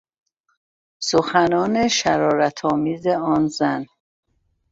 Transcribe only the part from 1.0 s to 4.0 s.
سخنان شرارتآمیز آن زن